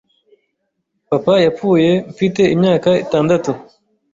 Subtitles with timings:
[1.09, 3.51] papa yapfuye mfite imyaka itndatu